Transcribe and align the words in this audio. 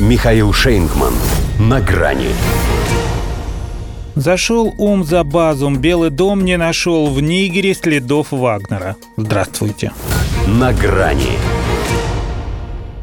Михаил 0.00 0.52
Шейнгман. 0.52 1.14
На 1.60 1.80
грани. 1.80 2.30
Зашел 4.16 4.74
ум 4.76 5.04
за 5.04 5.22
базум, 5.22 5.78
Белый 5.78 6.10
дом 6.10 6.44
не 6.44 6.56
нашел 6.56 7.06
в 7.06 7.22
Нигере 7.22 7.74
следов 7.74 8.32
Вагнера. 8.32 8.96
Здравствуйте. 9.16 9.92
На 10.48 10.72
грани. 10.72 11.38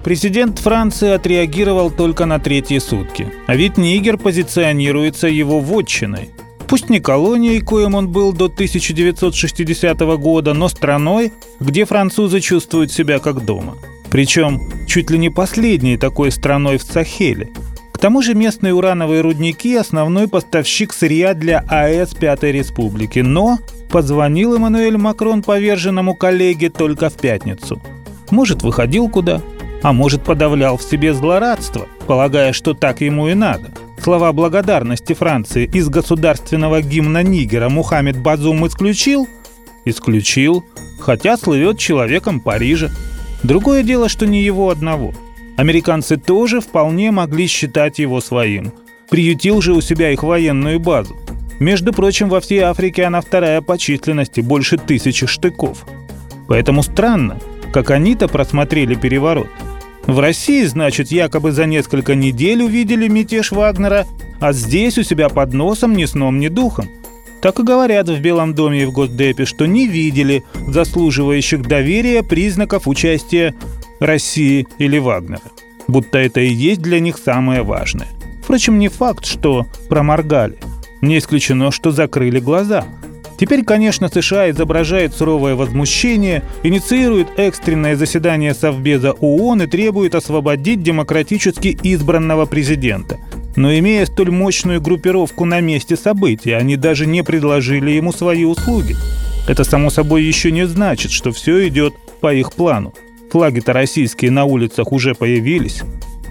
Президент 0.04 0.60
Франции 0.60 1.12
отреагировал 1.12 1.92
только 1.92 2.26
на 2.26 2.40
третьи 2.40 2.80
сутки. 2.80 3.32
А 3.48 3.56
ведь 3.56 3.78
Нигер 3.78 4.18
позиционируется 4.18 5.28
его 5.28 5.62
вотчиной. 5.62 6.32
Пусть 6.68 6.90
не 6.90 7.00
колонией, 7.00 7.62
коим 7.62 7.96
он 7.96 8.10
был 8.10 8.34
до 8.34 8.46
1960 8.46 9.98
года, 10.18 10.54
но 10.54 10.68
страной, 10.68 11.32
где 11.62 11.86
французы 11.86 12.42
чувствуют 12.42 12.92
себя 12.92 13.20
как 13.20 13.46
дома. 13.46 13.78
Причем 14.12 14.62
чуть 14.88 15.10
ли 15.10 15.18
не 15.18 15.30
последней 15.30 15.98
такой 15.98 16.32
страной 16.32 16.78
в 16.78 16.84
Сахеле. 16.84 17.50
К 17.94 17.98
тому 17.98 18.22
же 18.22 18.36
местные 18.36 18.74
урановые 18.74 19.22
рудники– 19.22 19.76
основной 19.78 20.28
поставщик 20.28 20.94
сырья 20.94 21.34
для 21.34 21.64
АЭС 21.68 22.14
Пятой 22.14 22.52
Республики. 22.52 23.20
Но 23.20 23.58
позвонил 23.90 24.56
Эммануэль 24.56 24.98
Макрон 24.98 25.42
поверженному 25.44 26.16
коллеге 26.16 26.70
только 26.70 27.10
в 27.10 27.14
пятницу. 27.14 27.82
Может, 28.30 28.64
выходил 28.64 29.10
куда, 29.10 29.42
а 29.82 29.94
может, 29.94 30.24
подавлял 30.24 30.78
в 30.78 30.84
себе 30.84 31.14
злорадство, 31.14 31.88
полагая, 32.08 32.54
что 32.54 32.74
так 32.74 33.02
ему 33.02 33.30
и 33.30 33.34
надо– 33.34 33.72
Слова 34.04 34.34
благодарности 34.34 35.14
Франции 35.14 35.70
из 35.72 35.88
государственного 35.88 36.82
гимна 36.82 37.22
Нигера 37.22 37.70
Мухаммед 37.70 38.18
Базум 38.18 38.66
исключил? 38.66 39.28
Исключил, 39.86 40.66
хотя 41.00 41.38
слывет 41.38 41.78
человеком 41.78 42.40
Парижа. 42.40 42.90
Другое 43.44 43.84
дело, 43.84 44.10
что 44.10 44.26
не 44.26 44.44
его 44.44 44.70
одного. 44.70 45.14
Американцы 45.58 46.18
тоже 46.18 46.62
вполне 46.62 47.12
могли 47.12 47.48
считать 47.48 48.00
его 48.00 48.22
своим. 48.22 48.74
Приютил 49.10 49.62
же 49.62 49.74
у 49.74 49.82
себя 49.82 50.12
их 50.12 50.24
военную 50.24 50.80
базу. 50.80 51.16
Между 51.60 51.94
прочим, 51.94 52.30
во 52.30 52.40
всей 52.40 52.60
Африке 52.60 53.04
она 53.04 53.22
вторая 53.22 53.62
по 53.62 53.78
численности, 53.78 54.42
больше 54.42 54.78
тысячи 54.78 55.28
штыков. 55.28 55.86
Поэтому 56.48 56.82
странно, 56.82 57.38
как 57.74 57.92
они-то 57.92 58.28
просмотрели 58.28 58.96
переворот– 58.96 59.48
в 60.08 60.20
России, 60.20 60.64
значит, 60.64 61.12
якобы 61.12 61.52
за 61.52 61.66
несколько 61.66 62.16
недель 62.16 62.64
увидели 62.64 63.08
мятеж 63.08 63.52
Вагнера, 63.52 64.08
а 64.40 64.54
здесь 64.54 64.98
у 64.98 65.04
себя 65.04 65.30
под 65.30 65.54
носом 65.54 65.96
ни 65.96 66.06
сном, 66.06 66.40
ни 66.40 66.48
духом. 66.48 66.90
Так 67.42 67.60
и 67.60 67.64
говорят 67.64 68.08
в 68.08 68.20
Белом 68.22 68.54
доме 68.54 68.84
и 68.84 68.86
в 68.86 68.92
Госдепе, 68.92 69.46
что 69.46 69.66
не 69.66 69.88
видели 69.88 70.44
заслуживающих 70.68 71.64
доверия 71.64 72.24
признаков 72.24 72.88
участия 72.88 73.56
России 74.00 74.68
или 74.78 75.00
Вагнера. 75.00 75.42
Будто 75.88 76.18
это 76.18 76.40
и 76.40 76.52
есть 76.52 76.82
для 76.82 77.00
них 77.00 77.18
самое 77.18 77.64
важное. 77.64 78.08
Впрочем, 78.44 78.80
не 78.80 78.90
факт, 78.90 79.26
что 79.26 79.66
проморгали. 79.90 80.58
Не 81.02 81.18
исключено, 81.18 81.72
что 81.72 81.92
закрыли 81.92 82.40
глаза– 82.40 82.86
Теперь, 83.42 83.64
конечно, 83.64 84.08
США 84.08 84.52
изображает 84.52 85.16
суровое 85.16 85.56
возмущение, 85.56 86.44
инициирует 86.62 87.40
экстренное 87.40 87.96
заседание 87.96 88.54
Совбеза 88.54 89.14
ООН 89.14 89.64
и 89.64 89.66
требует 89.66 90.14
освободить 90.14 90.84
демократически 90.84 91.76
избранного 91.82 92.46
президента. 92.46 93.18
Но 93.56 93.74
имея 93.78 94.06
столь 94.06 94.32
мощную 94.32 94.82
группировку 94.82 95.46
на 95.46 95.60
месте 95.60 95.96
событий, 95.96 96.52
они 96.52 96.78
даже 96.78 97.06
не 97.06 97.24
предложили 97.24 97.92
ему 97.92 98.12
свои 98.12 98.46
услуги. 98.46 98.96
Это, 99.48 99.64
само 99.64 99.90
собой, 99.90 100.24
еще 100.24 100.52
не 100.52 100.66
значит, 100.68 101.12
что 101.12 101.32
все 101.32 101.68
идет 101.68 101.94
по 102.22 102.34
их 102.34 102.54
плану. 102.54 102.94
Флаги-то 103.32 103.74
российские 103.74 104.32
на 104.32 104.46
улицах 104.46 104.92
уже 104.92 105.16
появились. 105.16 105.82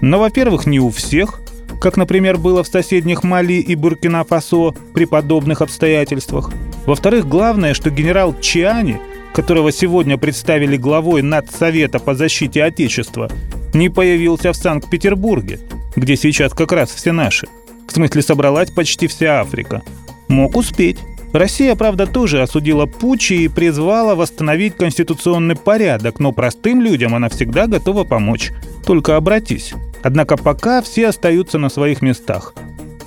Но, 0.01 0.19
во-первых, 0.19 0.65
не 0.65 0.79
у 0.79 0.89
всех, 0.89 1.41
как, 1.79 1.97
например, 1.97 2.37
было 2.37 2.63
в 2.63 2.67
соседних 2.67 3.23
Мали 3.23 3.53
и 3.53 3.75
Буркина-Фасо 3.75 4.75
при 4.93 5.05
подобных 5.05 5.61
обстоятельствах. 5.61 6.51
Во-вторых, 6.85 7.27
главное, 7.27 7.73
что 7.73 7.89
генерал 7.89 8.35
Чиани, 8.39 8.99
которого 9.33 9.71
сегодня 9.71 10.17
представили 10.17 10.77
главой 10.77 11.21
Надсовета 11.21 11.99
по 11.99 12.15
защите 12.15 12.63
Отечества, 12.63 13.31
не 13.73 13.89
появился 13.89 14.51
в 14.51 14.55
Санкт-Петербурге, 14.55 15.59
где 15.95 16.15
сейчас 16.15 16.53
как 16.53 16.71
раз 16.71 16.89
все 16.91 17.11
наши. 17.11 17.47
В 17.87 17.93
смысле, 17.93 18.21
собралась 18.21 18.71
почти 18.71 19.07
вся 19.07 19.41
Африка. 19.41 19.81
Мог 20.27 20.55
успеть. 20.55 20.97
Россия, 21.33 21.75
правда, 21.75 22.07
тоже 22.07 22.41
осудила 22.41 22.85
путчи 22.85 23.33
и 23.33 23.47
призвала 23.47 24.15
восстановить 24.15 24.75
конституционный 24.75 25.55
порядок, 25.55 26.19
но 26.19 26.31
простым 26.31 26.81
людям 26.81 27.15
она 27.15 27.29
всегда 27.29 27.67
готова 27.67 28.03
помочь. 28.03 28.51
Только 28.85 29.15
обратись. 29.15 29.73
Однако 30.03 30.37
пока 30.37 30.81
все 30.81 31.07
остаются 31.07 31.57
на 31.57 31.69
своих 31.69 32.01
местах. 32.01 32.53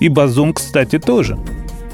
И 0.01 0.09
Базум, 0.09 0.53
кстати, 0.53 0.99
тоже– 0.99 1.39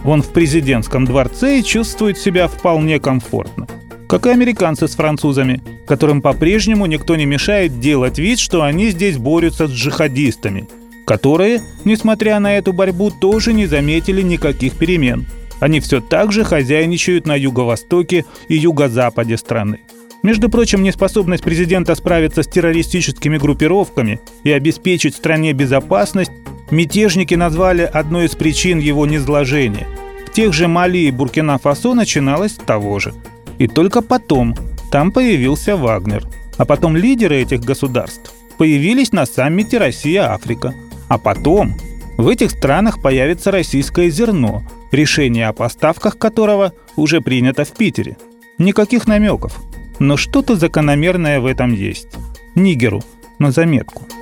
он 0.05 0.23
в 0.23 0.29
президентском 0.29 1.05
дворце 1.05 1.59
и 1.59 1.65
чувствует 1.65 2.19
себя 2.19 2.49
вполне 2.49 2.99
комфортно. 2.99 3.67
Как 4.09 4.27
и 4.27 4.31
американцы 4.31 4.89
с 4.89 4.95
французами, 4.95 5.63
которым 5.87 6.21
по-прежнему 6.21 6.87
никто 6.87 7.17
не 7.17 7.27
мешает 7.27 7.79
делать 7.81 8.19
вид, 8.19 8.39
что 8.39 8.63
они 8.63 8.91
здесь 8.91 9.19
борются 9.19 9.69
с 9.69 9.71
джихадистами, 9.71 10.69
которые, 11.11 11.61
несмотря 11.85 12.39
на 12.39 12.57
эту 12.57 12.73
борьбу, 12.73 13.11
тоже 13.11 13.53
не 13.53 13.67
заметили 13.67 14.23
никаких 14.23 14.75
перемен. 14.75 15.27
Они 15.59 15.81
все 15.81 16.01
так 16.01 16.31
же 16.31 16.45
хозяйничают 16.45 17.27
на 17.27 17.35
юго-востоке 17.35 18.27
и 18.47 18.55
юго-западе 18.55 19.37
страны. 19.37 19.81
Между 20.23 20.49
прочим, 20.49 20.85
неспособность 20.85 21.43
президента 21.43 21.97
справиться 21.97 22.45
с 22.45 22.47
террористическими 22.47 23.39
группировками 23.39 24.21
и 24.45 24.53
обеспечить 24.53 25.17
стране 25.17 25.53
безопасность 25.53 26.31
Мятежники 26.71 27.35
назвали 27.35 27.83
одной 27.83 28.27
из 28.27 28.37
причин 28.37 28.79
его 28.79 29.05
низложения. 29.05 29.89
В 30.29 30.33
тех 30.33 30.53
же 30.53 30.69
Мали 30.69 30.99
и 30.99 31.11
Буркина-Фасо 31.11 31.93
начиналось 31.95 32.53
с 32.53 32.59
того 32.59 33.01
же. 33.01 33.15
И 33.59 33.67
только 33.67 34.01
потом 34.01 34.55
там 34.93 35.11
появился 35.11 35.77
Вагнер. 35.77 36.25
А 36.57 36.65
потом 36.65 36.97
лидеры 36.97 37.39
этих 37.39 37.63
государств 37.63 38.33
появились 38.59 39.11
на 39.11 39.27
саммите 39.27 39.79
Россия-Африка. 39.79 40.73
А 41.11 41.19
потом 41.19 41.75
в 42.17 42.27
этих 42.29 42.53
странах 42.53 43.03
появится 43.03 43.51
российское 43.51 44.09
зерно, 44.09 44.63
решение 44.93 45.49
о 45.49 45.53
поставках 45.53 46.17
которого 46.17 46.73
уже 46.97 47.21
принято 47.21 47.67
в 47.67 47.73
Питере. 47.73 48.17
Никаких 48.57 49.07
намеков. 49.07 49.61
Но 49.99 50.17
что-то 50.17 50.57
закономерное 50.57 51.41
в 51.41 51.45
этом 51.45 51.75
есть. 51.75 52.09
Нигеру 52.55 53.03
на 53.39 53.51
заметку– 53.51 54.05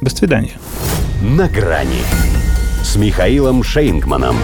до 0.00 0.10
свидания. 0.10 0.58
На 1.22 1.48
грани 1.48 2.02
с 2.82 2.96
Михаилом 2.96 3.62
Шейнгманом. 3.62 4.36